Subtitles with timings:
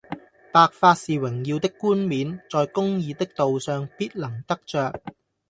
[0.51, 4.91] 白髮是榮耀的冠冕，在公義的道上必能得著